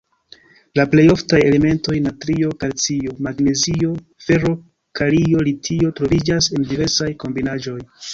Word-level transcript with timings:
La 0.77 0.83
plej 0.93 1.01
oftaj 1.15 1.41
elementoj 1.49 1.97
natrio, 2.05 2.49
kalcio, 2.63 3.13
magnezio, 3.27 3.91
fero, 4.29 4.53
kalio, 5.01 5.43
litio 5.49 5.93
troviĝas 6.01 6.49
en 6.57 6.67
diversaj 6.73 7.11
kombinaĵoj. 7.25 7.77